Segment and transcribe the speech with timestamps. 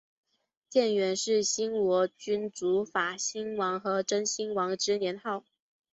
[0.67, 5.43] 建元是新罗君主法兴王和真兴王之年号。